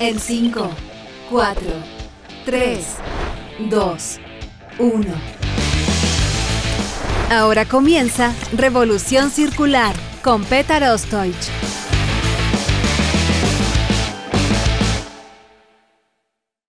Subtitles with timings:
[0.00, 0.70] En 5,
[1.28, 1.62] 4,
[2.44, 2.86] 3,
[3.68, 4.20] 2,
[4.78, 5.06] 1.
[7.30, 11.34] Ahora comienza Revolución Circular con Petar Ostoich.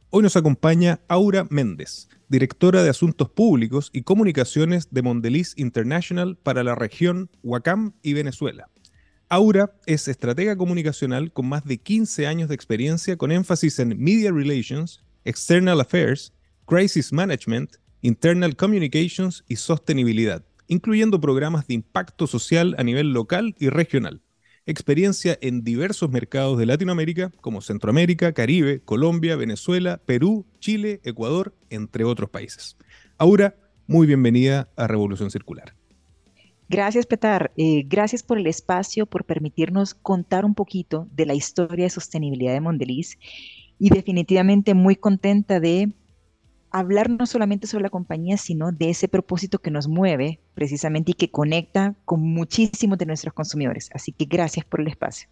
[0.09, 6.65] Hoy nos acompaña Aura Méndez, directora de Asuntos Públicos y Comunicaciones de Mondeliz International para
[6.65, 8.67] la región Huacam y Venezuela.
[9.33, 14.29] Aura es estratega comunicacional con más de 15 años de experiencia con énfasis en Media
[14.29, 16.33] Relations, External Affairs,
[16.65, 23.69] Crisis Management, Internal Communications y sostenibilidad, incluyendo programas de impacto social a nivel local y
[23.69, 24.21] regional.
[24.65, 32.03] Experiencia en diversos mercados de Latinoamérica como Centroamérica, Caribe, Colombia, Venezuela, Perú, Chile, Ecuador, entre
[32.03, 32.75] otros países.
[33.17, 33.55] Aura,
[33.87, 35.80] muy bienvenida a Revolución Circular.
[36.71, 37.51] Gracias, Petar.
[37.57, 42.53] Eh, gracias por el espacio, por permitirnos contar un poquito de la historia de sostenibilidad
[42.53, 43.19] de Mondeliz
[43.77, 45.91] y definitivamente muy contenta de
[46.69, 51.15] hablar no solamente sobre la compañía, sino de ese propósito que nos mueve precisamente y
[51.15, 53.89] que conecta con muchísimos de nuestros consumidores.
[53.93, 55.27] Así que gracias por el espacio.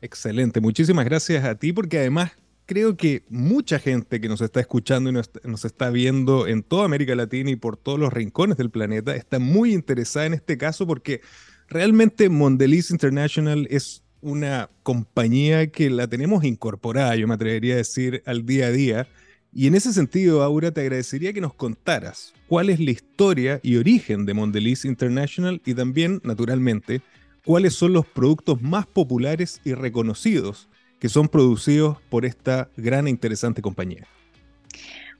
[0.00, 2.30] Excelente, muchísimas gracias a ti porque además
[2.66, 7.14] creo que mucha gente que nos está escuchando y nos, está viendo en toda América
[7.14, 11.20] Latina y por todos los rincones del planeta está muy interesada en este caso porque
[11.68, 18.22] realmente Mondeliz International es una compañía que la tenemos incorporada, yo me atrevería a decir,
[18.26, 19.08] al día a día.
[19.52, 23.76] Y en ese sentido, Aura, te agradecería que nos contaras cuál es la historia y
[23.76, 27.02] origen de Mondeliz International y también, naturalmente,
[27.44, 30.68] cuáles son los productos más populares y reconocidos
[30.98, 34.06] que son producidos por esta gran e interesante compañía?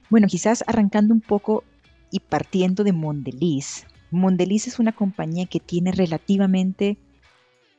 [0.09, 1.65] Bueno, quizás arrancando un poco
[2.11, 3.87] y partiendo de Mondeliz.
[4.11, 6.97] Mondeliz es una compañía que tiene relativamente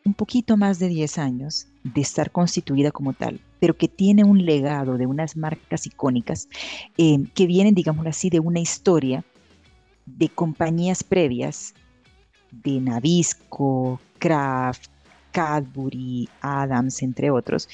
[0.05, 4.45] un poquito más de 10 años de estar constituida como tal, pero que tiene un
[4.45, 6.47] legado de unas marcas icónicas
[6.97, 9.23] eh, que vienen, digámoslo así, de una historia
[10.05, 11.73] de compañías previas
[12.51, 14.89] de Nabisco, Kraft,
[15.37, 17.69] Cadbury, Adams, entre otros,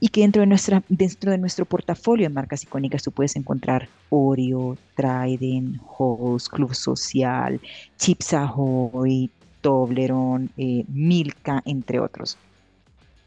[0.00, 3.88] y que dentro de, nuestra, dentro de nuestro portafolio de marcas icónicas tú puedes encontrar
[4.10, 7.60] Oreo, Trident, Halls, Club Social,
[7.98, 12.36] Chips Ahoy, Toblerone, eh, Milka, entre otros.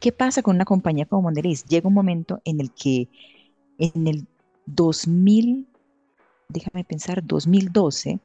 [0.01, 1.63] ¿Qué pasa con una compañía como Mondelez?
[1.63, 3.07] Llega un momento en el que
[3.77, 4.27] en el
[4.65, 5.65] 2000,
[6.49, 8.19] déjame pensar, 2012,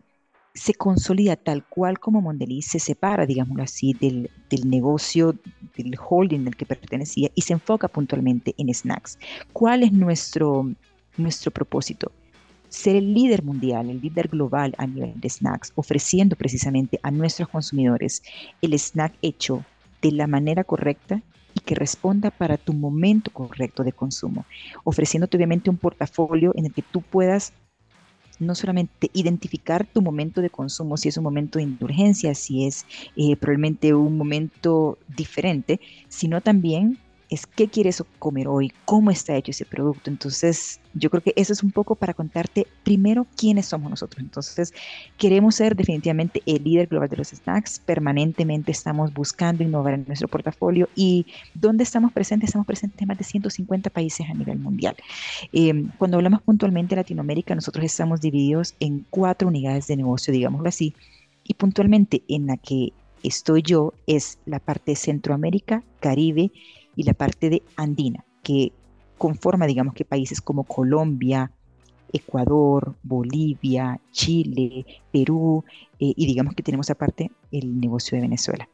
[0.56, 4.30] se consolida tal cual como Mondeliz se separa, digámoslo así, del,
[4.64, 5.34] negocio,
[5.76, 9.18] del holding del que pertenecía y se enfoca puntualmente en snacks.
[9.52, 10.68] ¿Cuál es nuestro,
[11.18, 12.10] nuestro propósito?
[12.70, 17.48] Ser el líder mundial, el líder global a nivel de snacks, ofreciendo precisamente a nuestros
[17.48, 18.22] consumidores
[18.62, 19.62] el snack hecho
[20.00, 21.22] de la manera correcta
[21.54, 24.46] y que responda para tu momento correcto de consumo,
[24.84, 27.52] ofreciéndote obviamente un portafolio en el que tú puedas
[28.38, 32.84] no solamente identificar tu momento de consumo, si es un momento de indulgencia, si es
[33.16, 36.98] eh, probablemente un momento diferente, sino también
[37.28, 40.10] es qué quieres comer hoy, cómo está hecho ese producto.
[40.10, 44.22] Entonces, yo creo que eso es un poco para contarte primero quiénes somos nosotros.
[44.22, 44.72] Entonces,
[45.18, 47.80] queremos ser definitivamente el líder global de los snacks.
[47.80, 52.50] Permanentemente estamos buscando innovar en nuestro portafolio y ¿dónde estamos presentes?
[52.50, 54.96] Estamos presentes en más de 150 países a nivel mundial.
[55.52, 60.68] Em, cuando hablamos puntualmente de Latinoamérica, nosotros estamos divididos en cuatro unidades de negocio, digámoslo
[60.68, 60.94] así
[61.44, 62.92] Y puntualmente en la que
[63.22, 66.50] estoy yo es la parte de Centroamérica, Caribe
[66.96, 68.72] y la parte de Andina, que
[69.18, 71.52] conforma, digamos que países como Colombia,
[72.12, 75.64] Ecuador, Bolivia, Chile, Perú,
[76.00, 78.68] eh, y digamos que tenemos aparte el negocio de Venezuela.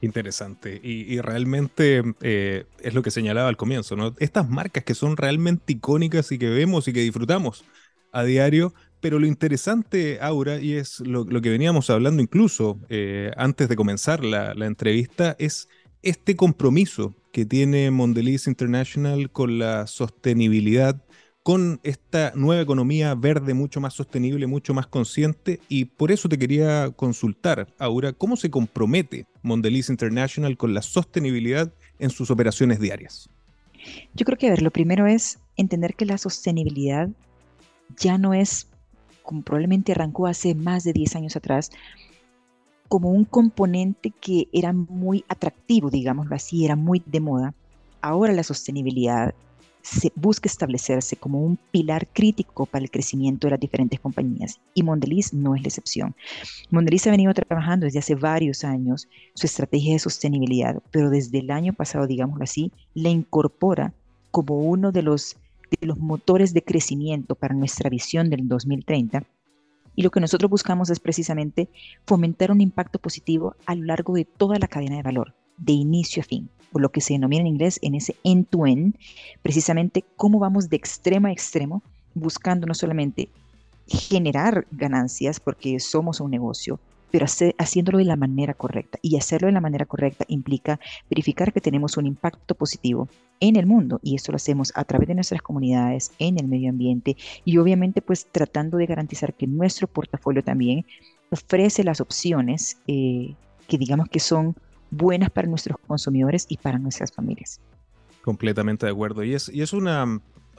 [0.00, 0.80] Interesante.
[0.82, 4.14] Y, realmente eh, es lo que señalaba al comienzo, ¿no?
[4.20, 7.64] Estas marcas que son realmente icónicas y que vemos y que disfrutamos
[8.12, 13.68] a diario, pero lo interesante, Aura, y es lo, que veníamos hablando incluso eh, antes
[13.68, 15.68] de comenzar la, la, entrevista, es
[16.02, 21.02] este compromiso que tiene Mondelez International con la sostenibilidad
[21.48, 25.60] con esta nueva economía verde mucho más sostenible, mucho más consciente.
[25.70, 31.72] Y por eso te quería consultar, Aura, ¿cómo se compromete Mondelez International con la sostenibilidad
[31.98, 33.30] en sus operaciones diarias?
[34.12, 37.08] Yo creo que, a ver, lo primero es entender que la sostenibilidad
[37.96, 38.68] ya no es,
[39.22, 41.70] como probablemente arrancó hace más de 10 años atrás,
[42.88, 47.54] como un componente que era muy atractivo, digámoslo así, era muy de moda.
[48.00, 49.34] Ahora la sostenibilidad
[49.82, 54.82] se busca establecerse como un pilar crítico para el crecimiento de las diferentes compañías y
[54.82, 56.14] Mondeliz no es la excepción.
[56.70, 61.50] Mondeliz ha venido trabajando desde hace varios años su estrategia de sostenibilidad, pero desde el
[61.50, 63.94] año pasado, digámoslo así, la incorpora
[64.30, 65.36] como uno de los,
[65.80, 69.24] de los motores de crecimiento para nuestra visión del 2030
[69.98, 71.68] y lo que nosotros buscamos es precisamente
[72.06, 76.20] fomentar un impacto positivo a lo largo de toda la cadena de valor, de inicio
[76.20, 78.94] a fin o lo que se denomina en inglés en ese end-to-end,
[79.42, 81.82] precisamente cómo vamos de extremo a extremo,
[82.14, 83.28] buscando no solamente
[83.88, 86.78] generar ganancias, porque somos un negocio,
[87.10, 87.26] pero
[87.58, 88.98] haciéndolo de la manera correcta.
[89.02, 90.78] Y hacerlo de la manera correcta implica
[91.08, 93.08] verificar que tenemos un impacto positivo
[93.40, 96.70] en el mundo y eso lo hacemos a través de nuestras comunidades, en el medio
[96.70, 100.84] ambiente y obviamente pues tratando de garantizar que nuestro portafolio también
[101.30, 103.34] ofrece las opciones eh,
[103.68, 104.56] que digamos que son
[104.90, 107.60] buenas para nuestros consumidores y para nuestras familias.
[108.22, 109.22] Completamente de acuerdo.
[109.22, 110.06] Y es, y es una,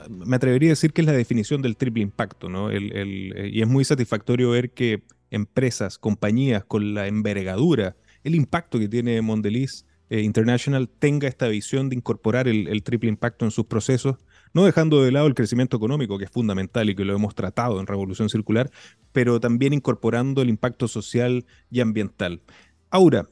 [0.08, 2.70] me atrevería a decir que es la definición del triple impacto, ¿no?
[2.70, 8.80] El, el, y es muy satisfactorio ver que empresas, compañías con la envergadura, el impacto
[8.80, 13.66] que tiene Mondeliz eh, International tenga esta visión de incorporar el, triple impacto en sus
[13.66, 14.18] procesos,
[14.54, 17.80] no dejando de lado el crecimiento económico, que es fundamental y que lo hemos tratado
[17.80, 18.72] en Revolución Circular,
[19.12, 22.42] pero también incorporando el impacto social y ambiental.
[22.90, 23.28] Aura,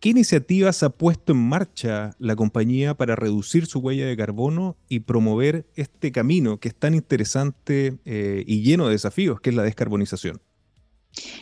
[0.00, 5.00] ¿Qué iniciativas ha puesto en marcha la compañía para reducir su huella de carbono y
[5.00, 9.62] promover este camino que es tan interesante eh, y lleno de desafíos, que es la
[9.62, 10.40] descarbonización?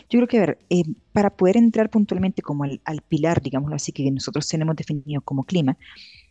[0.09, 0.83] Yo creo que, a ver, eh,
[1.13, 5.43] para poder entrar puntualmente como al, al, pilar, digámoslo así, que nosotros tenemos definido como
[5.43, 5.77] clima,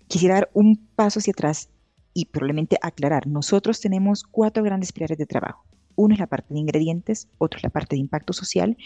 [0.09, 1.69] quisiera dar un paso hacia atrás
[2.15, 3.27] y probablemente aclarar.
[3.27, 5.65] Nosotros tenemos cuatro grandes pilares de trabajo.
[5.95, 8.77] Uno es la parte de ingredientes, otro es la parte de impacto social,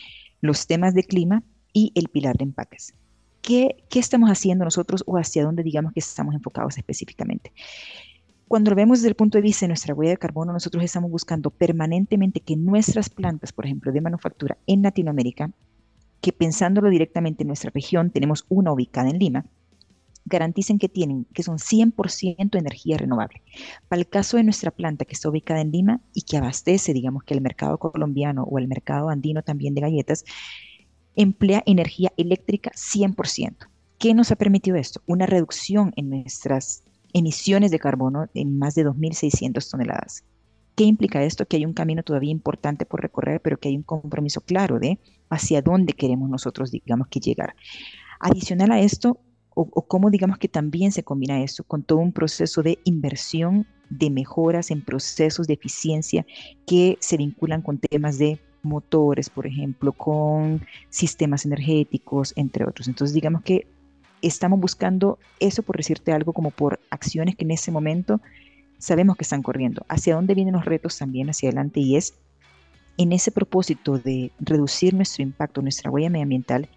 [0.41, 2.95] los temas de clima y el pilar de empaques.
[3.43, 7.53] ¿qué, estamos haciendo nosotros o hacia dónde digamos que estamos enfocados específicamente?
[8.53, 11.11] Cuando lo vemos desde el punto de vista de nuestra huella de carbono, nosotros estamos
[11.11, 15.51] buscando permanentemente que nuestras plantas, por ejemplo, de manufactura en Latinoamérica,
[16.21, 19.47] que pensándolo directamente en nuestra región, tenemos una ubicada en Lima,
[20.27, 23.41] garanticen que tienen, que son 100% energía renovable.
[23.89, 27.25] Para el caso de nuestra planta que está ubicada en Lima y que abastece, digamos
[27.25, 30.27] que el mercado colombiano o el mercado andino también de galletas,
[31.17, 33.67] emplea energía eléctrica 100%.
[33.97, 35.01] ¿Qué nos ha permitido esto?
[35.07, 40.25] Una reducción en nuestras emisiones de carbono en más de 2.600 toneladas.
[40.75, 41.47] ¿Qué implica esto?
[41.47, 44.99] Que hay un camino todavía importante por recorrer, pero que hay un compromiso claro de
[45.29, 47.55] hacia dónde queremos nosotros, digamos, que llegar.
[48.21, 49.21] Adicional a esto,
[49.55, 53.67] o, o cómo digamos que también se combina esto con todo un proceso de inversión,
[53.91, 56.25] de mejoras en procesos de eficiencia
[56.67, 62.89] que se vinculan con temas de motores, por ejemplo, con sistemas energéticos, entre otros.
[62.89, 63.67] Entonces, digamos que
[64.23, 68.21] estamos buscando eso, por decirte algo, como por acciones que en ese momento
[68.79, 69.85] sabemos que están corriendo.
[69.89, 72.15] Hacia dónde vienen los retos también hacia adelante y es
[72.99, 76.69] en ese propósito de reducir nuestro impacto, nuestra huella medioambiental,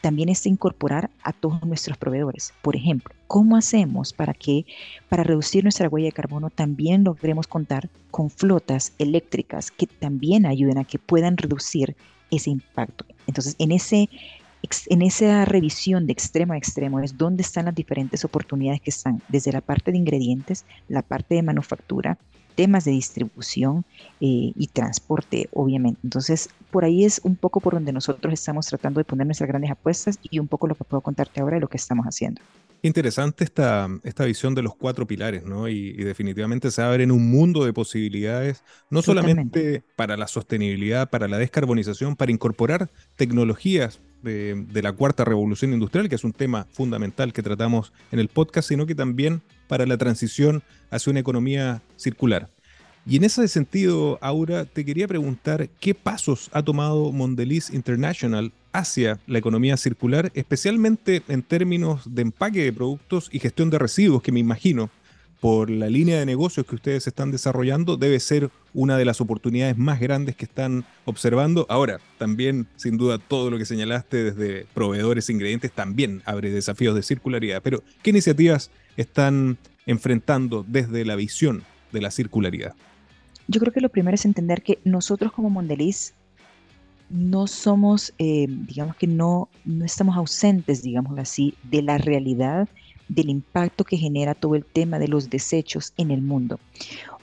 [0.00, 2.52] también es incorporar a todos nuestros proveedores.
[2.62, 4.64] Por ejemplo, ¿cómo hacemos para que
[5.08, 10.78] para reducir nuestra huella de carbono también logremos contar con flotas eléctricas que también ayuden
[10.78, 11.96] a que puedan reducir
[12.30, 13.04] ese impacto?
[13.26, 14.08] Entonces, en ese
[14.86, 19.22] en esa revisión de extremo a extremo es donde están las diferentes oportunidades que están
[19.28, 22.18] desde la parte de ingredientes, la parte de manufactura,
[22.54, 23.84] temas de distribución
[24.20, 26.00] eh, y transporte, obviamente.
[26.02, 29.70] Entonces, por ahí es un poco por donde nosotros estamos tratando de poner nuestras grandes
[29.70, 32.42] apuestas y un poco lo que puedo contarte ahora de lo que estamos haciendo.
[32.82, 35.68] Interesante esta, esta visión de los cuatro pilares, ¿no?
[35.68, 41.38] Y, definitivamente se abren un mundo de posibilidades, no solamente para la sostenibilidad, para la
[41.38, 47.42] descarbonización, para incorporar tecnologías de, la cuarta revolución industrial, que es un tema fundamental que
[47.42, 52.48] tratamos en el podcast, sino que también para la transición hacia una economía circular.
[53.06, 59.18] Y en ese sentido, Aura, te quería preguntar qué pasos ha tomado Mondelez International hacia
[59.26, 64.32] la economía circular, especialmente en términos de empaque de productos y gestión de residuos, que
[64.32, 64.90] me imagino,
[65.40, 69.76] por la línea de negocios que ustedes están desarrollando, debe ser una de las oportunidades
[69.76, 71.66] más grandes que están observando.
[71.68, 76.94] Ahora, también, sin duda, todo lo que señalaste desde proveedores e ingredientes también abre desafíos
[76.94, 77.62] de circularidad.
[77.62, 82.74] Pero, ¿qué iniciativas están enfrentando desde la visión de la circularidad?
[83.46, 86.14] Yo creo que lo primero es entender que nosotros como Mondeliz
[87.10, 92.68] no somos, eh, digamos que no, no estamos ausentes, digamos así, de la realidad
[93.08, 96.58] del impacto que genera todo el tema de los desechos en el mundo.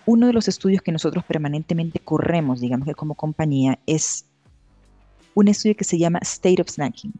[0.06, 4.26] Uno de los estudios que nosotros permanentemente corremos, digamos que como compañía, es
[5.34, 7.14] un estudio que se llama State of Snacking.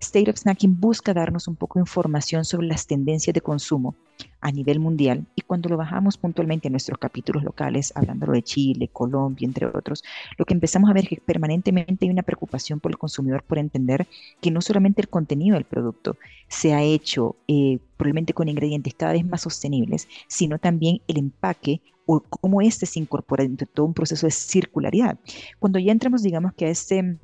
[0.00, 3.94] State of Snacking busca darnos un poco información sobre las tendencias de consumo
[4.40, 9.46] a nivel mundial cuando lo bajamos puntualmente en nuestros capítulos locales, hablando de Chile, Colombia,
[9.46, 10.02] entre otros,
[10.38, 13.58] lo que empezamos a ver es que permanentemente hay una preocupación por el consumidor por
[13.58, 14.06] entender
[14.40, 16.16] que no solamente el contenido del producto
[16.48, 21.80] se ha hecho eh, probablemente con ingredientes cada vez más sostenibles, sino también el empaque
[22.06, 25.18] o cómo este se incorpora dentro de todo un proceso de circularidad.
[25.58, 27.18] Cuando ya entramos, digamos que a este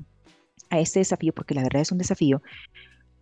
[0.71, 2.41] a este desafío, porque la verdad es un desafío,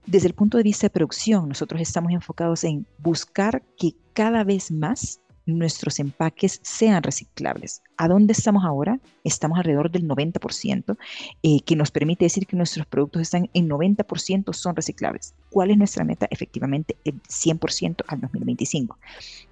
[0.09, 4.71] desde el punto de vista de producción, nosotros estamos enfocados en buscar que cada vez
[4.71, 7.83] más nuestros empaques sean reciclables.
[7.97, 8.99] ¿A dónde estamos ahora?
[9.23, 10.97] Estamos alrededor del 90%,
[11.43, 15.35] eh, que nos permite decir que nuestros productos están en 90% son reciclables.
[15.51, 16.27] ¿Cuál es nuestra meta?
[16.31, 18.97] Efectivamente, el 100% al 2025.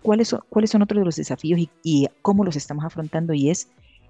[0.01, 3.33] ¿Cuáles son, ¿Cuáles son otros de los desafíos y, y cómo los estamos afrontando?
[3.33, 3.67] Y es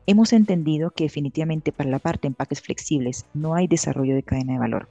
[0.10, 4.54] Hemos entendido que definitivamente para la parte de empaques flexibles no hay desarrollo de cadena
[4.54, 4.88] de valor,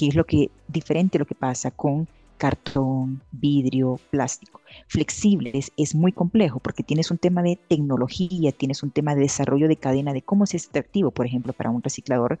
[0.00, 4.62] que es lo que diferente lo que pasa con cartón, vidrio, plástico.
[4.86, 9.68] Flexibles es muy complejo porque tienes un tema de tecnología, tienes un tema de desarrollo
[9.68, 12.38] de cadena, de cómo es atractivo, por ejemplo, para un reciclador.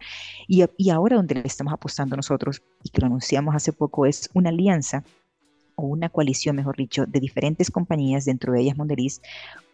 [0.48, 4.30] Y, y ahora donde le estamos apostando nosotros, y que lo anunciamos hace poco, es
[4.32, 5.04] una alianza
[5.74, 9.20] o una coalición, mejor dicho, de diferentes compañías, dentro de ellas Mondeliz,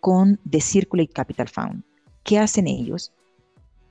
[0.01, 1.85] con The Circulate Capital Fund.
[2.25, 3.13] ¿Qué hacen ellos?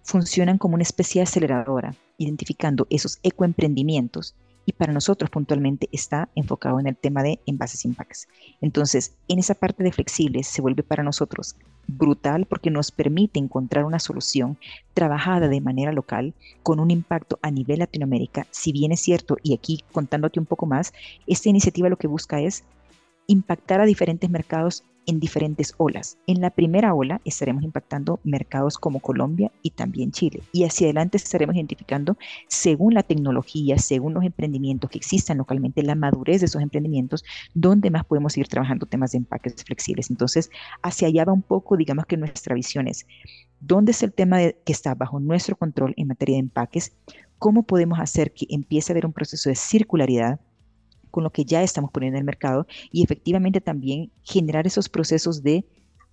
[0.06, 4.36] Funcionan como una especie de aceleradora, identificando esos ecoemprendimientos
[4.68, 8.28] y para nosotros puntualmente está enfocado en el tema de envases impacts.
[8.62, 11.56] Entonces, en esa parte de flexibles se vuelve para nosotros
[11.88, 14.58] brutal porque nos permite encontrar una solución
[14.94, 18.46] trabajada de manera local con un impacto a nivel Latinoamérica.
[18.52, 20.94] Si bien es cierto, y aquí contándote un poco más,
[21.26, 22.64] esta iniciativa lo que busca es
[23.28, 26.18] impactar a diferentes mercados en diferentes olas.
[26.28, 30.42] En la primera ola estaremos impactando mercados como Colombia y también Chile.
[30.52, 32.18] Y hacia adelante estaremos identificando,
[32.48, 37.90] según la tecnología, según los emprendimientos que existan localmente, la madurez de esos emprendimientos, dónde
[37.92, 40.10] más podemos ir trabajando temas de empaques flexibles.
[40.10, 40.50] Entonces,
[40.82, 43.06] hacia allá va un poco, digamos que nuestra visión es,
[43.60, 46.94] ¿dónde es el tema que está bajo nuestro control en materia de empaques?
[47.38, 50.40] ¿Cómo podemos hacer que empiece a haber un proceso de circularidad?
[51.16, 55.44] Con lo que ya estamos poniendo en el mercado y efectivamente también generar esos procesos
[55.44, 55.66] de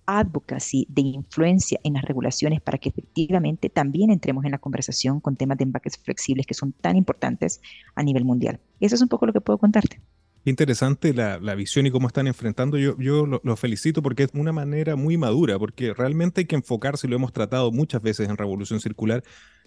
[0.05, 5.35] advocacy, de influencia en las regulaciones para que efectivamente también entremos en la conversación con
[5.35, 7.59] temas de empaques flexibles que son tan importantes
[7.95, 8.61] a nivel mundial.
[8.79, 9.99] Eso es un poco lo que puedo contarte.
[10.45, 12.77] Interesante la, visión y cómo están enfrentando.
[12.77, 17.09] Yo, yo lo, felicito porque es una manera muy madura, porque realmente hay que enfocarse,
[17.09, 19.21] lo hemos tratado muchas veces en Revolución Circular,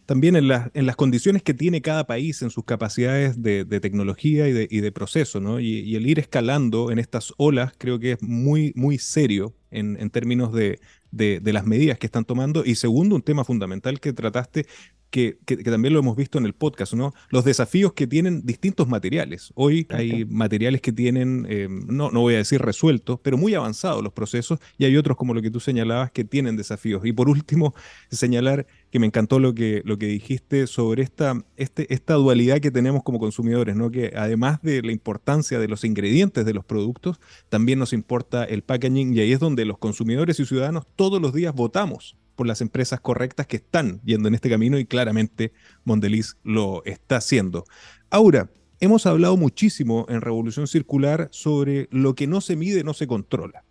[0.07, 4.53] también en, en, las condiciones que tiene cada país en sus capacidades de, tecnología y
[4.53, 5.61] de, y de proceso, ¿no?
[5.61, 10.11] Y, el ir escalando en estas olas creo que es muy, muy serio en, en
[10.11, 10.79] términos de,
[11.11, 12.65] de, las medidas que están tomando.
[12.65, 14.67] Y segundo, un tema fundamental que trataste
[15.11, 17.13] que, también lo hemos visto en el podcast, ¿no?
[17.31, 19.53] Los desafíos que tienen distintos materiales.
[19.55, 24.03] Hoy hay materiales que tienen, eh, no, no voy a decir resueltos, pero muy avanzados
[24.03, 27.05] los procesos, y hay otros, como lo que tú señalabas, que tienen desafíos.
[27.05, 27.75] Y por último,
[28.11, 32.71] señalar que me encantó lo que, lo que dijiste sobre esta, este, esta dualidad que
[32.71, 33.91] tenemos como consumidores, ¿no?
[33.91, 38.63] Que además de la importancia de los ingredientes de los productos, también nos importa el
[38.63, 42.61] packaging, y ahí es donde los consumidores y ciudadanos todos los días votamos por las
[42.61, 45.53] empresas correctas que están yendo en este camino y claramente
[45.85, 47.65] Mondeliz lo está haciendo.
[48.11, 53.07] Ahora, hemos hablado muchísimo en Revolución Circular sobre lo que no se mide, no se
[53.07, 53.65] controla.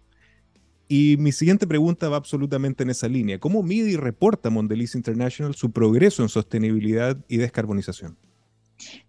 [0.87, 3.39] Y mi siguiente pregunta va absolutamente en esa línea.
[3.39, 8.17] ¿Cómo mide y reporta Mondeliz International su progreso en sostenibilidad y descarbonización?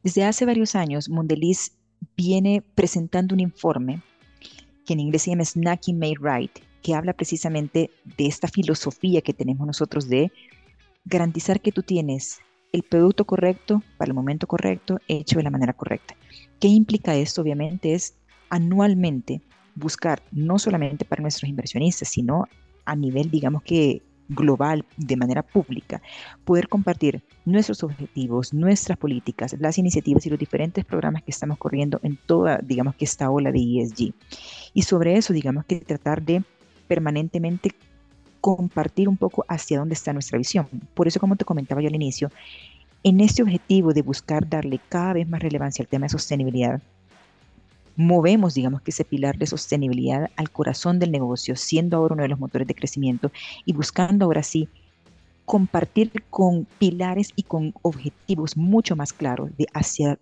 [0.02, 1.72] Desde hace varios años, Mondeliz
[2.16, 4.00] viene presentando un informe
[4.86, 6.52] que en inglés se llama Snacking Made Right,
[6.86, 10.30] que habla precisamente de esta filosofía que tenemos nosotros de
[11.04, 12.38] garantizar que tú tienes
[12.72, 16.14] el producto correcto para el momento correcto, hecho de la manera correcta.
[16.60, 17.42] ¿Qué implica esto?
[17.42, 18.14] Obviamente es
[18.50, 19.42] anualmente
[19.74, 22.44] buscar, no solamente para nuestros inversionistas, sino
[22.84, 26.00] a nivel, digamos que global, de manera pública,
[26.44, 31.98] poder compartir nuestros objetivos, nuestras políticas, las iniciativas y los diferentes programas que estamos corriendo
[32.04, 34.14] en toda, digamos que esta ola de ESG.
[34.72, 36.44] Y sobre eso, digamos que tratar de
[36.86, 37.72] permanentemente
[38.40, 40.68] compartir un poco hacia dónde está nuestra visión.
[40.94, 42.30] Por eso, como te comentaba yo al inicio,
[43.02, 46.80] en este objetivo de buscar darle cada vez más relevancia al tema de sostenibilidad,
[47.96, 52.28] movemos, digamos, que ese pilar de sostenibilidad al corazón del negocio, siendo ahora uno de
[52.28, 53.32] los motores de crecimiento
[53.64, 54.68] y buscando ahora sí
[55.44, 60.18] compartir con pilares y con objetivos mucho más claros de hacia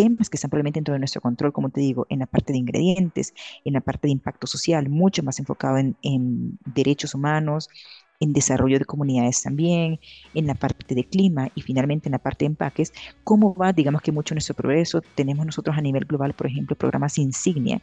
[0.00, 2.58] temas que están probablemente dentro de nuestro control, como te digo, en la parte de
[2.58, 3.34] ingredientes,
[3.66, 7.68] en la parte de impacto social, mucho más enfocado en, en derechos humanos,
[8.18, 10.00] en desarrollo de comunidades también,
[10.32, 14.00] en la parte de clima y finalmente en la parte de empaques, cómo va, digamos
[14.00, 15.02] que mucho nuestro progreso.
[15.14, 17.82] Tenemos nosotros a nivel global, por ejemplo, programas insignia,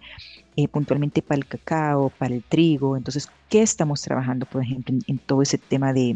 [0.56, 2.98] eh, puntualmente para el cacao, para el trigo.
[2.98, 6.16] Entonces, ¿qué estamos trabajando, por ejemplo, en, todo ese tema de,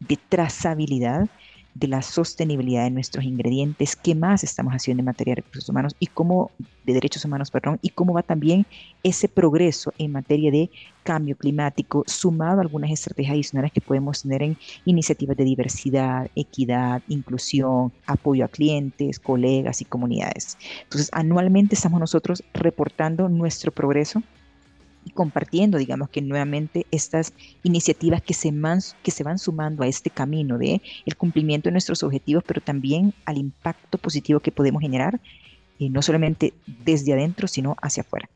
[0.00, 1.28] de trazabilidad?
[1.74, 5.94] De la sostenibilidad de nuestros ingredientes, qué más estamos haciendo en materia de recursos humanos
[5.98, 6.50] y cómo,
[6.84, 8.66] de derechos humanos, perdón, y cómo va también
[9.02, 10.70] ese progreso en materia de
[11.02, 17.02] cambio climático, sumado a algunas estrategias adicionales que podemos tener en iniciativas de diversidad, equidad,
[17.08, 20.58] inclusión, apoyo a clientes, colegas y comunidades.
[20.82, 24.22] Entonces, anualmente estamos nosotros reportando nuestro progreso
[25.12, 30.10] compartiendo, digamos que nuevamente estas iniciativas que se, man, que se van sumando a este
[30.10, 35.20] camino de el cumplimiento de nuestros objetivos, pero también al impacto positivo que podemos generar,
[35.78, 36.52] y eh, no solamente
[36.84, 38.28] desde adentro, sino hacia afuera.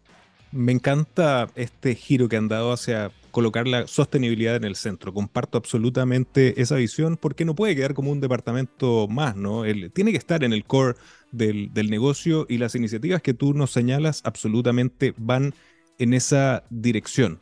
[0.51, 5.13] Me encanta este giro que han dado hacia colocar la sostenibilidad en el centro.
[5.13, 9.65] Comparto absolutamente esa visión porque no puede quedar como un departamento más, ¿no?
[9.93, 10.95] tiene que estar en el core
[11.33, 15.53] del, del negocio y las iniciativas que tú nos señalas absolutamente van
[15.99, 17.41] en esa dirección.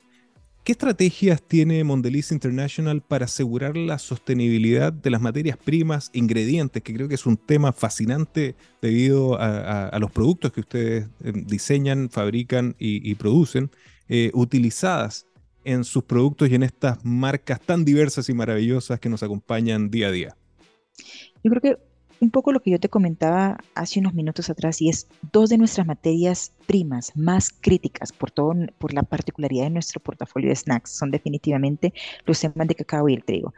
[0.64, 6.94] ¿Qué estrategias tiene Mondelez International para asegurar la sostenibilidad de las materias primas, ingredientes, que
[6.94, 12.76] creo que es un tema fascinante debido a, los productos que ustedes eh, diseñan, fabrican
[12.78, 13.70] y, producen,
[14.08, 15.26] eh, utilizadas
[15.64, 20.08] en sus productos y en estas marcas tan diversas y maravillosas que nos acompañan día
[20.08, 20.36] a día?
[21.42, 21.91] Yo creo que
[22.22, 25.58] un poco lo que yo te comentaba hace unos minutos atrás y es dos de
[25.58, 30.92] nuestras materias primas más críticas por todo por la particularidad de nuestro portafolio de snacks
[30.92, 31.92] son definitivamente
[32.24, 33.52] los temas de cacao y el trigo.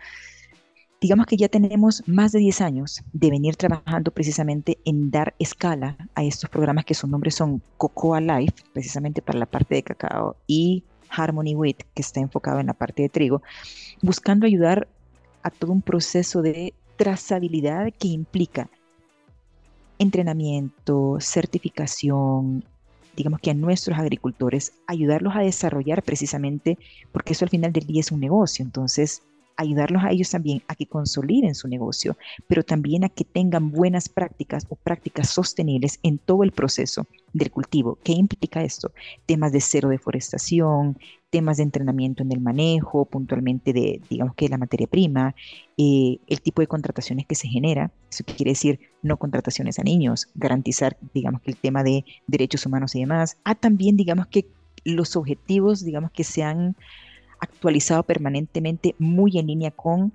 [0.99, 5.99] Digamos que ya tenemos más de 10 años de venir trabajando precisamente en dar escala
[6.15, 10.37] a estos programas que su nombre son Cocoa Life, precisamente para la parte de cacao,
[10.47, 13.43] y Harmony Wheat, que está enfocado en la parte de trigo,
[14.01, 14.89] buscando ayudar
[15.43, 18.69] a todo un proceso de trazabilidad que implica
[19.99, 22.65] entrenamiento, certificación,
[23.17, 26.79] digamos que a nuestros agricultores, ayudarlos a desarrollar precisamente,
[27.13, 29.23] porque eso al final del día es un negocio, entonces
[29.57, 32.17] ayudarlos a ellos también a que consoliden su negocio,
[32.49, 37.51] pero también a que tengan buenas prácticas o prácticas sostenibles en todo el proceso del
[37.51, 37.99] cultivo.
[38.03, 38.93] ¿Qué implica esto?
[39.27, 40.99] Temas de cero deforestación,
[41.31, 45.35] temas de entrenamiento en el manejo, puntualmente de, digamos que la materia prima,
[45.77, 50.29] eh, el tipo de contrataciones que se genera, eso quiere decir no contrataciones a niños,
[50.35, 54.47] garantizar, digamos que el tema de derechos humanos y demás, a también, digamos que
[54.85, 56.77] los objetivos, digamos que se han
[57.45, 60.13] actualizado permanentemente muy en línea con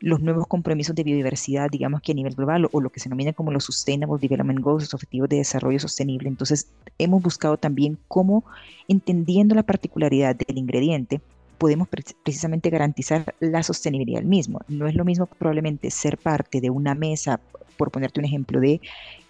[0.00, 3.34] los nuevos compromisos de biodiversidad, digamos que a nivel global, o, lo que se denomina
[3.34, 6.28] como los Sustainable Development Goals, los Objetivos de Desarrollo Sostenible.
[6.28, 8.44] Entonces, hemos buscado también cómo,
[8.88, 11.20] entendiendo la particularidad del ingrediente,
[11.58, 14.60] podemos precisamente garantizar la sostenibilidad del mismo.
[14.68, 17.38] No es lo mismo probablemente ser parte de una mesa,
[17.80, 18.78] por ponerte un ejemplo, de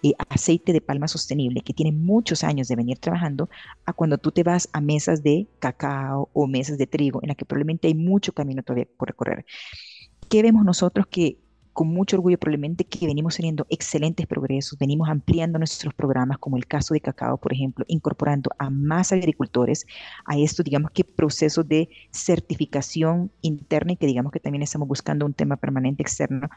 [0.03, 3.49] eh, aceite de palma sostenible que tiene muchos años de venir trabajando,
[3.85, 7.35] a cuando tú te vas a mesas de cacao o mesas de trigo, en la
[7.35, 9.45] que probablemente hay mucho camino todavía por recorrer.
[10.27, 11.37] ¿Qué vemos nosotros que
[11.71, 16.67] con mucho orgullo probablemente que venimos teniendo excelentes progresos, venimos ampliando nuestros programas, como el
[16.67, 19.85] caso de cacao, por ejemplo, incorporando a más agricultores
[20.25, 25.25] a esto, digamos que procesos de certificación interna y que digamos que también estamos buscando
[25.25, 26.49] un tema permanente externo.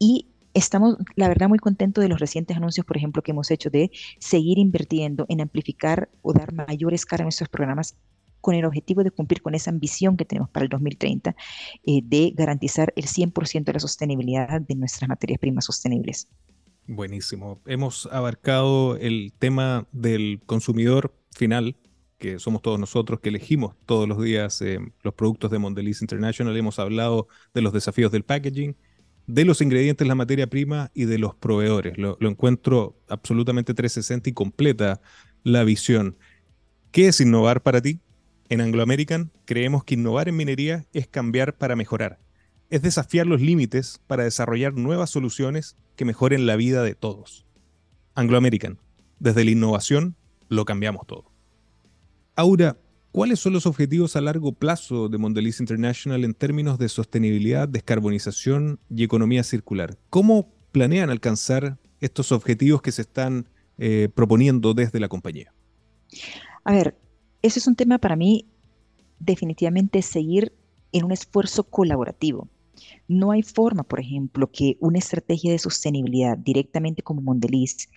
[0.00, 3.70] Y estamos, la verdad, muy contentos de los recientes anuncios, por ejemplo, que hemos hecho
[3.70, 7.96] de seguir invirtiendo en amplificar o dar mayor escala a nuestros programas
[8.40, 11.34] con el objetivo de cumplir con esa ambición que tenemos para el 2030
[11.84, 16.28] eh, de garantizar el 100% de la sostenibilidad de nuestras materias primas sostenibles.
[16.86, 17.60] Buenísimo.
[17.66, 21.76] Hemos abarcado el tema del consumidor final,
[22.18, 26.56] que somos todos nosotros que elegimos todos los días eh, los productos de Mondelez International.
[26.56, 28.76] Hemos hablado de los desafíos del packaging,
[29.26, 31.98] de los ingredientes, la materia prima y de los proveedores.
[31.98, 35.00] Lo, encuentro absolutamente 360 y completa
[35.42, 36.16] la visión.
[36.92, 38.00] ¿Qué es innovar para ti?
[38.48, 42.20] En Anglo American creemos que innovar en minería es cambiar para mejorar.
[42.70, 47.46] Es desafiar los límites para desarrollar nuevas soluciones que mejoren la vida de todos.
[48.14, 48.78] Anglo American,
[49.18, 50.16] desde la innovación
[50.48, 51.32] lo cambiamos todo.
[52.36, 52.76] Aura,
[53.16, 58.78] ¿cuáles son los objetivos a largo plazo de Mondelez International en términos de sostenibilidad, descarbonización
[58.90, 59.96] y economía circular?
[60.10, 63.48] ¿Cómo planean alcanzar estos objetivos que se están
[63.78, 65.50] eh, proponiendo desde la compañía?
[66.62, 66.94] A ver,
[67.40, 68.44] ese es un tema para mí
[69.18, 70.52] definitivamente seguir
[70.92, 72.50] en un esfuerzo colaborativo.
[73.08, 77.88] No hay forma, por ejemplo, que una estrategia de sostenibilidad directamente como Mondeliz,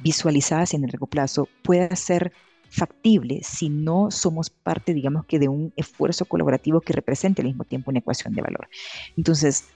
[0.00, 2.34] visualizada en el largo plazo, pueda ser
[2.72, 7.64] factible si no somos parte, digamos que, de un esfuerzo colaborativo que represente al mismo
[7.64, 8.66] tiempo una ecuación de valor.
[9.16, 9.66] Entonces,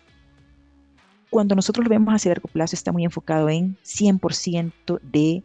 [1.28, 5.42] cuando nosotros lo vemos hacia largo plazo, está muy enfocado en 100% de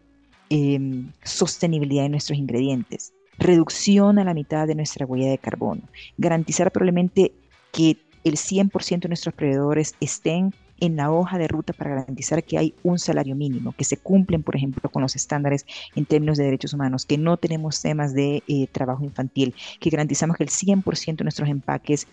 [0.50, 5.82] em, sostenibilidad de nuestros ingredientes, reducción a la mitad de nuestra huella de carbono,
[6.18, 7.34] garantizar probablemente
[7.74, 12.58] que el 100% de nuestros proveedores estén en la hoja de ruta para garantizar que
[12.58, 15.66] hay un salario mínimo, que se cumplen, por ejemplo, con los estándares
[15.96, 20.36] en términos de derechos humanos, que no tenemos temas de eh, trabajo infantil, que garantizamos
[20.36, 22.08] que el 100% de nuestros empaques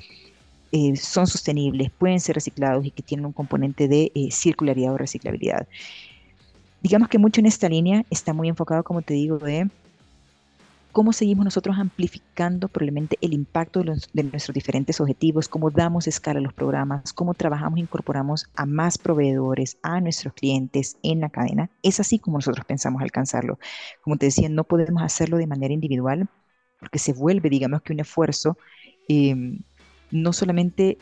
[0.70, 4.98] eh, son sostenibles, pueden ser reciclados y que tienen un componente de eh, circularidad o
[4.98, 5.66] reciclabilidad.
[6.83, 9.68] Digamos que mucho en esta línea está muy enfocado, como te digo, de
[10.92, 16.42] cómo seguimos nosotros amplificando probablemente el impacto de, nuestros diferentes objetivos, cómo damos escala a
[16.42, 21.70] los programas, cómo trabajamos e incorporamos a más proveedores, a nuestros clientes en la cadena.
[21.83, 23.59] Es así como nosotros pensamos alcanzarlo.
[24.03, 26.29] Como te decía, no podemos hacerlo de manera individual
[26.81, 28.57] porque se vuelve, digamos que un esfuerzo
[29.09, 29.61] em,
[30.11, 30.98] no solamente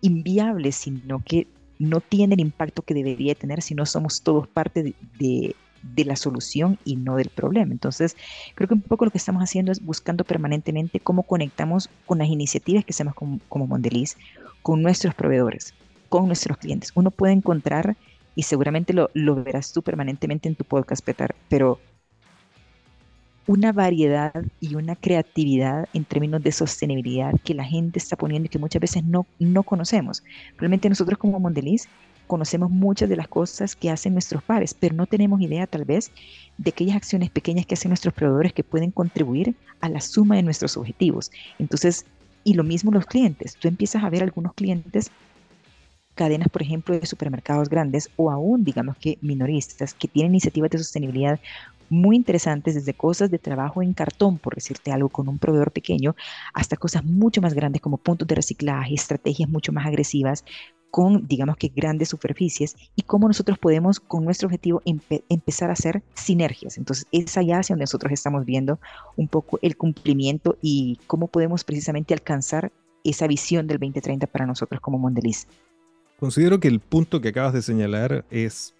[0.00, 1.46] inviable, sino que
[1.78, 5.56] no tiene el impacto que debería tener si no somos todos parte de, de
[5.96, 7.72] la solución y no del problema.
[7.72, 8.16] Entonces,
[8.54, 12.28] creo que un poco lo que estamos haciendo es buscando permanentemente cómo conectamos con las
[12.28, 14.16] iniciativas que hacemos como, como Mondeliz,
[14.62, 15.74] con nuestros proveedores,
[16.08, 16.90] con nuestros clientes.
[16.94, 17.96] Uno puede encontrar,
[18.34, 21.78] y seguramente lo, lo verás tú permanentemente en tu podcast, Petar, pero
[23.46, 28.48] una variedad y una creatividad en términos de sostenibilidad que la gente está poniendo y
[28.48, 30.22] que muchas veces no, no conocemos.
[30.56, 31.88] Realmente nosotros como Mondeliz
[32.26, 36.10] conocemos muchas de las cosas que hacen nuestros pares, pero no tenemos idea tal vez
[36.58, 40.42] de aquellas acciones pequeñas que hacen nuestros proveedores que pueden contribuir a la suma de
[40.42, 41.30] nuestros objetivos.
[41.58, 42.06] Entonces,
[42.44, 43.56] y lo mismo los clientes.
[43.56, 45.10] Tú empiezas a ver algunos clientes,
[46.14, 50.78] cadenas, por ejemplo, de supermercados grandes o aún, digamos que minoristas, que tienen iniciativas de
[50.78, 51.40] sostenibilidad
[51.90, 56.16] muy interesantes, desde cosas de trabajo en cartón, por decirte algo, con un proveedor pequeño,
[56.52, 60.44] hasta cosas mucho más grandes como puntos de reciclaje, estrategias mucho más agresivas,
[60.94, 66.04] con, digamos que, grandes superficies y cómo nosotros podemos, con nuestro objetivo, empezar a hacer
[66.14, 66.78] sinergias.
[66.78, 68.78] Entonces, es allá hacia donde nosotros estamos viendo
[69.16, 72.70] un poco el cumplimiento y cómo podemos precisamente alcanzar
[73.02, 75.48] esa visión del 2030 para nosotros como Mondeliz.
[76.20, 78.76] Considero que el punto que acabas de señalar es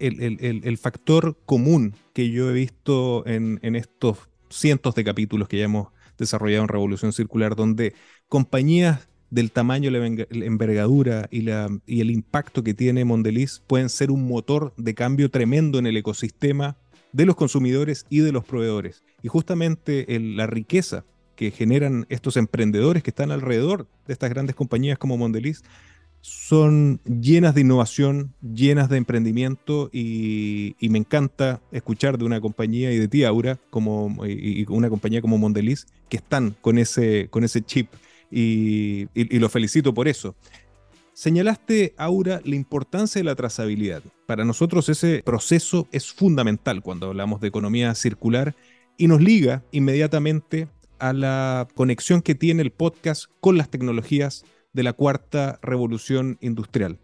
[0.00, 5.66] el, factor común que yo he visto en, en estos cientos de capítulos que ya
[5.66, 7.94] hemos desarrollado en Revolución Circular, donde
[8.26, 14.10] compañías del tamaño, la envergadura y, la, y el impacto que tiene Mondeliz pueden ser
[14.10, 16.76] un motor de cambio tremendo en el ecosistema
[17.12, 19.02] de los consumidores y de los proveedores.
[19.22, 21.04] Y justamente la riqueza
[21.36, 25.62] que generan estos emprendedores que están alrededor de estas grandes compañías como Mondeliz
[26.20, 32.98] son llenas de innovación, llenas de emprendimiento y, me encanta escuchar de una compañía y
[32.98, 37.62] de ti, Aura, como, y, una compañía como Mondeliz, que están con ese, con ese
[37.62, 37.88] chip
[38.30, 40.34] y, lo felicito por eso.
[41.12, 44.02] Señalaste, Aura, la importancia de la trazabilidad.
[44.26, 48.54] Para nosotros ese proceso es fundamental cuando hablamos de economía circular
[48.96, 50.68] y nos liga inmediatamente
[51.00, 56.98] a la conexión que tiene el podcast con las tecnologías de la cuarta revolución industrial.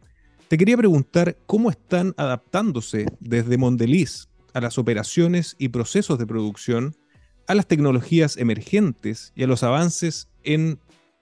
[0.48, 6.94] Te quería preguntar cómo están adaptándose desde Mondeliz a las operaciones y procesos de producción,
[7.48, 10.78] a las tecnologías emergentes y a los avances en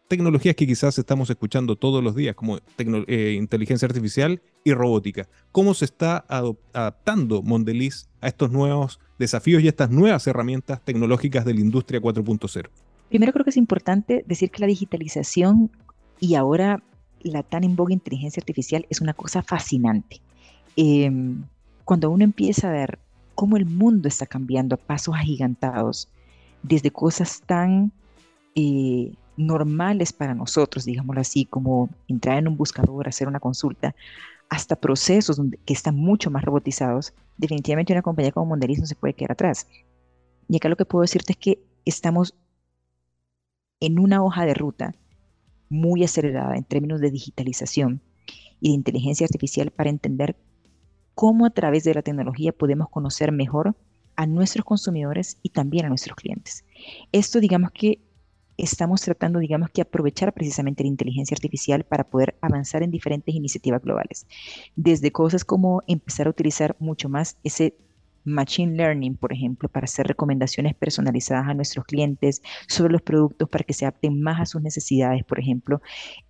[0.09, 5.29] tecnologías que quizás estamos escuchando todos los días, como eh, inteligencia artificial y robótica.
[5.53, 11.55] ¿Cómo se está adaptando Mondeliz a estos nuevos desafíos y estas nuevas herramientas tecnológicas de
[11.55, 12.69] la industria 4.0?
[13.09, 15.71] Primero creo que es importante decir que la digitalización
[16.21, 16.83] y ahora
[17.21, 20.21] la tan en voga inteligencia artificial es una cosa fascinante.
[20.77, 21.45] em,
[21.85, 22.99] cuando uno empieza a ver
[23.35, 26.09] cómo el mundo está cambiando a pasos agigantados,
[26.63, 27.93] desde cosas tan
[28.55, 33.95] eh, normales para nosotros, digámoslo así, como entrar en un buscador, hacer una consulta,
[34.49, 39.15] hasta procesos que están mucho más robotizados, definitivamente una compañía como Mondelez no se puede
[39.15, 39.67] quedar atrás.
[40.49, 42.35] Y acá lo que puedo decirte es que estamos
[43.81, 44.95] en una hoja de ruta
[45.69, 48.03] muy acelerada en términos de digitalización
[48.61, 50.37] y de inteligencia artificial para entender
[51.15, 53.75] cómo a través de la tecnología podemos conocer mejor
[54.17, 56.65] a nuestros consumidores y también a nuestros clientes.
[57.11, 58.01] Esto digamos que
[58.57, 63.83] estamos tratando, digamos que aprovechar precisamente la inteligencia artificial para poder avanzar en diferentes iniciativas
[63.83, 64.27] globales.
[64.77, 67.75] Desde cosas como empezar a utilizar mucho más ese
[68.25, 73.65] Machine Learning, por ejemplo, para hacer recomendaciones personalizadas a nuestros clientes sobre los productos para
[73.65, 75.83] que se adapten más a sus necesidades, por ejemplo.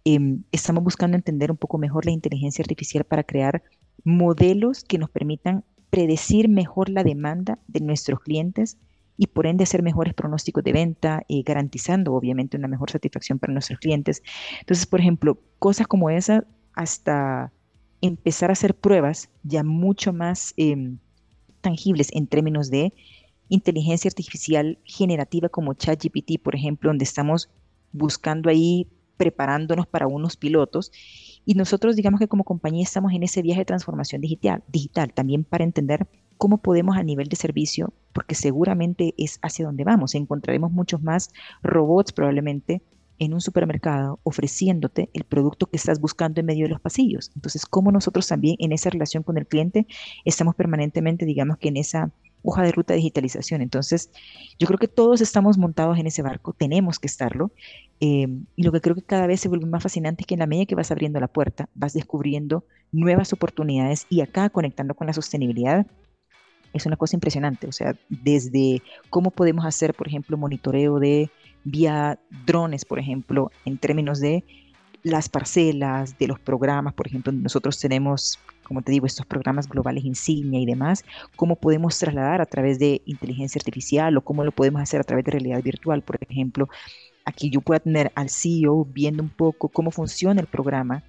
[0.05, 3.63] Em, estamos buscando entender un poco mejor la inteligencia artificial para crear
[4.05, 8.79] modelos que nos permitan predecir mejor la demanda de nuestros clientes
[9.23, 13.53] y por ende hacer mejores pronósticos de venta, eh, garantizando obviamente una mejor satisfacción para
[13.53, 14.21] nuestros clientes.
[14.59, 17.53] Entonces, por ejemplo, cosas como esa, hasta
[18.01, 20.99] empezar a hacer pruebas ya mucho más em,
[21.61, 22.95] tangibles en términos de
[23.49, 27.49] inteligencia artificial generativa como ChatGPT, por ejemplo, donde estamos
[27.93, 30.91] buscando ahí, preparándonos para unos pilotos.
[31.45, 35.45] Y nosotros, digamos que como compañía estamos en ese viaje de transformación digital, digital también
[35.45, 36.09] para entender
[36.43, 40.17] cómo podemos a nivel de servicio, porque seguramente es hacia donde vamos.
[40.17, 41.31] Encontraremos muchos más
[41.63, 42.83] robots probablemente
[43.21, 47.31] en un supermercado ofreciéndote el producto que estás buscando en medio de los pasillos.
[47.37, 49.87] Entonces, cómo nosotros también en esa relación con el cliente
[50.25, 52.11] estamos permanentemente, digamos que en esa
[52.43, 53.63] hoja de ruta de digitalización.
[53.63, 54.11] Entonces,
[54.59, 57.53] yo creo que todos estamos montados en ese barco, tenemos que estarlo.
[58.01, 58.27] Eh,
[58.57, 60.49] y lo que creo que cada vez se vuelve más fascinante es que en la
[60.49, 65.13] medida que vas abriendo la puerta, vas descubriendo nuevas oportunidades y acá conectando con la
[65.13, 65.87] sostenibilidad,
[66.73, 67.67] es una cosa impresionante.
[67.67, 71.31] O sea, desde cómo podemos hacer, por ejemplo, monitoreo de
[71.65, 74.45] vía drones, por ejemplo, en términos de
[75.03, 80.05] las parcelas, de los programas, por ejemplo, nosotros tenemos, como te digo, estos programas globales
[80.05, 81.05] insignia y demás,
[81.35, 85.25] cómo podemos trasladar a través de inteligencia artificial o cómo lo podemos hacer a través
[85.25, 86.69] de realidad virtual, por ejemplo.
[87.25, 91.03] Aquí yo puedo tener al CEO viendo un poco cómo funciona el programa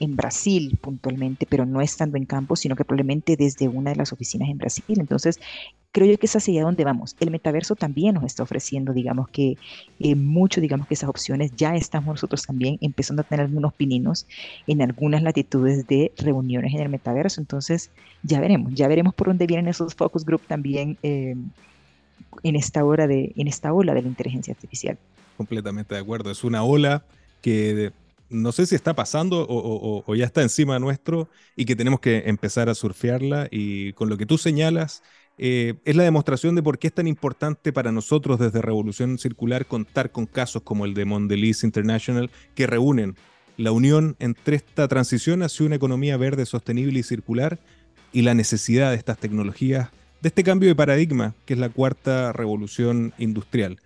[0.00, 4.12] en Brasil puntualmente, pero no estando en campo, sino que probablemente desde una de las
[4.12, 4.84] oficinas en Brasil.
[4.88, 5.40] Entonces,
[5.92, 7.16] creo yo que es hacia donde vamos.
[7.20, 9.56] El metaverso también nos está ofreciendo, digamos que
[9.98, 11.52] eh, mucho, digamos que esas opciones.
[11.56, 14.26] Ya estamos nosotros también empezando a tener algunos pininos
[14.66, 17.40] en algunas latitudes de reuniones en el metaverso.
[17.40, 17.90] Entonces,
[18.22, 21.34] ya veremos, ya veremos por dónde vienen esos focus group también eh,
[22.42, 24.98] en esta hora de, en esta ola de la inteligencia artificial.
[25.38, 26.30] Completamente de acuerdo.
[26.30, 27.04] Es una ola
[27.40, 27.92] que
[28.28, 32.68] no sé si está pasando o, ya está encima nuestro y que tenemos que empezar
[32.68, 33.48] a surfearla.
[33.50, 35.02] Y con lo que tú señalas,
[35.38, 39.66] eh, es la demostración de por qué es tan importante para nosotros desde Revolución Circular
[39.66, 43.16] contar con casos como el de Mondelez International que reúnen
[43.56, 47.58] la unión entre esta transición hacia una economía verde, sostenible y circular
[48.12, 52.32] y la necesidad de estas tecnologías, de este cambio de paradigma que es la cuarta
[52.32, 53.78] revolución industrial.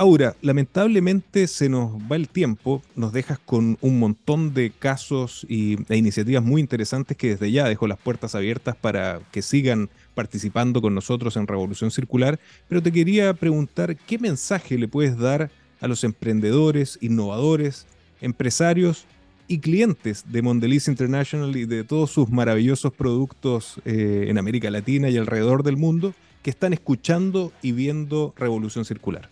[0.00, 5.76] Aura, lamentablemente se nos va el tiempo, nos dejas con un montón de casos y,
[5.92, 10.80] e iniciativas muy interesantes que desde ya dejo las puertas abiertas para que sigan participando
[10.80, 15.88] con nosotros en Revolución Circular, pero te quería preguntar qué mensaje le puedes dar a
[15.88, 17.88] los emprendedores, innovadores,
[18.20, 19.04] empresarios
[19.48, 25.08] y clientes de Mondelez International y de todos sus maravillosos productos eh, en América Latina
[25.08, 29.28] y alrededor del mundo que están escuchando y viendo Revolución Circular.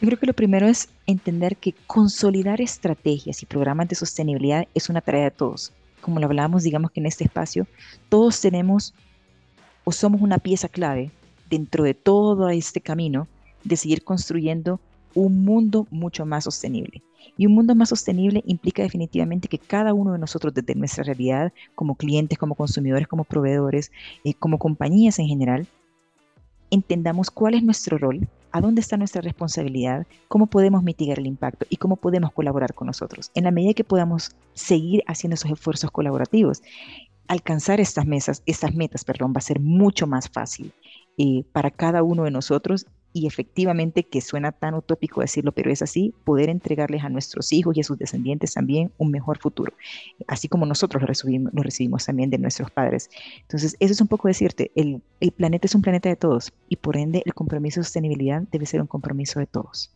[0.00, 4.90] Yo creo que lo primero es entender que consolidar estrategias y programas de sostenibilidad es
[4.90, 5.72] una tarea de todos.
[6.02, 7.66] Como lo hablábamos, digamos que en este espacio,
[8.10, 8.92] todos tenemos
[9.84, 11.10] o somos una pieza clave
[11.48, 13.26] dentro de todo este camino
[13.64, 14.80] de seguir construyendo
[15.14, 17.02] un mundo mucho más sostenible.
[17.38, 21.52] Y un mundo más sostenible implica definitivamente que cada uno de nosotros desde nuestra realidad,
[21.74, 23.90] como clientes, como consumidores, como proveedores,
[24.24, 25.66] eh, como compañías en general,
[26.70, 31.66] entendamos cuál es nuestro rol, a dónde está nuestra responsabilidad, cómo podemos mitigar el impacto
[31.68, 33.30] y cómo podemos colaborar con nosotros.
[33.34, 36.62] En la medida que podamos seguir haciendo esos esfuerzos colaborativos,
[37.28, 40.72] alcanzar estas mesas, estas metas, perdón, va a ser mucho más fácil
[41.18, 42.86] eh, para cada uno de nosotros
[43.16, 47.74] y efectivamente, que suena tan utópico decirlo, pero es así, poder entregarles a nuestros hijos
[47.74, 49.72] y a sus descendientes también un mejor futuro,
[50.26, 53.08] así como nosotros lo recibimos, también de nuestros padres.
[53.40, 56.76] Entonces, eso es un poco decirte, el, el planeta es un planeta de todos y
[56.76, 59.95] por ende el compromiso de sostenibilidad debe ser un compromiso de todos.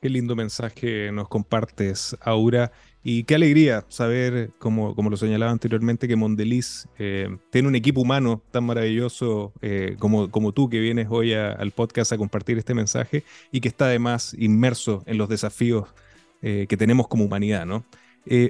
[0.00, 2.72] Qué lindo mensaje nos compartes, Aura.
[3.04, 8.00] Y qué alegría saber, como, como lo señalaba anteriormente, que Mondeliz eh, tiene un equipo
[8.00, 12.72] humano tan maravilloso eh, como, como tú que vienes hoy al podcast a compartir este
[12.72, 15.86] mensaje y que está además inmerso en los desafíos
[16.40, 17.84] eh, que tenemos como humanidad, ¿no?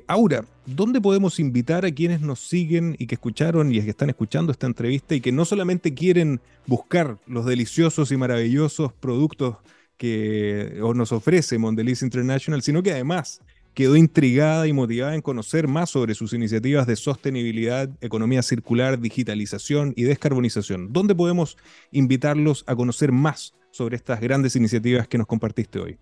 [0.06, 4.52] Aura, ¿dónde podemos invitar a quienes nos siguen y que escucharon y que están escuchando
[4.52, 9.56] esta entrevista y que no solamente quieren buscar los deliciosos y maravillosos productos
[10.00, 13.42] que nos ofrece Mondeliz International, sino que además
[13.74, 19.92] quedó intrigada y motivada en conocer más sobre sus iniciativas de sostenibilidad, economía circular, digitalización
[19.96, 20.90] y descarbonización.
[20.90, 21.58] ¿Dónde podemos
[21.92, 25.98] invitarlos a conocer más sobre estas grandes iniciativas que nos compartiste hoy?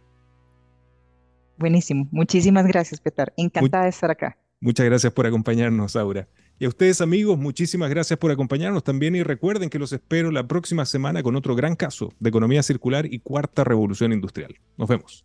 [1.58, 2.06] Buenísimo.
[2.12, 3.32] Muchísimas gracias, Petar.
[3.37, 4.38] Encantada de estar acá.
[4.60, 6.28] Muchas gracias por acompañarnos, Aura.
[6.60, 10.46] Y a ustedes, amigos, muchísimas gracias por acompañarnos también y recuerden que los espero la
[10.46, 14.54] próxima semana con otro gran caso de economía circular y cuarta revolución industrial.
[14.76, 15.24] Nos vemos.